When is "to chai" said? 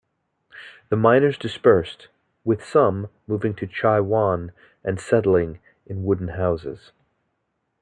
3.53-3.99